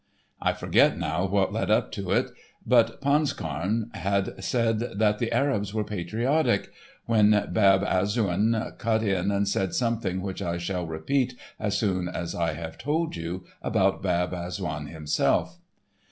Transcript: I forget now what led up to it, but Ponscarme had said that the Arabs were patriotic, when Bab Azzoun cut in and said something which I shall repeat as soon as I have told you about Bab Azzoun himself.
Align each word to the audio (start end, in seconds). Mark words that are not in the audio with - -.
I 0.41 0.53
forget 0.53 0.97
now 0.97 1.27
what 1.27 1.53
led 1.53 1.69
up 1.69 1.91
to 1.91 2.09
it, 2.09 2.31
but 2.65 2.99
Ponscarme 3.01 3.91
had 3.93 4.43
said 4.43 4.97
that 4.97 5.19
the 5.19 5.31
Arabs 5.31 5.75
were 5.75 5.83
patriotic, 5.83 6.71
when 7.05 7.29
Bab 7.53 7.83
Azzoun 7.83 8.75
cut 8.79 9.03
in 9.03 9.29
and 9.29 9.47
said 9.47 9.75
something 9.75 10.23
which 10.23 10.41
I 10.41 10.57
shall 10.57 10.87
repeat 10.87 11.35
as 11.59 11.77
soon 11.77 12.07
as 12.07 12.33
I 12.33 12.53
have 12.53 12.79
told 12.79 13.15
you 13.15 13.43
about 13.61 14.01
Bab 14.01 14.33
Azzoun 14.33 14.87
himself. 14.87 15.59